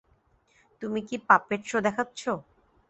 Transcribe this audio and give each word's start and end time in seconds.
তুমি 0.81 0.99
কি 1.07 1.15
puppet 1.27 1.61
show 1.65 1.77
দেখাচ্ছো? 1.81 2.31